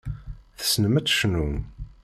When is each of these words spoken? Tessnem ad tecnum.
Tessnem 0.59 0.95
ad 0.99 1.05
tecnum. 1.07 1.55